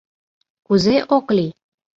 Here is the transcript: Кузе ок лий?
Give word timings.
Кузе 0.65 0.95
ок 1.17 1.27
лий? 1.35 1.51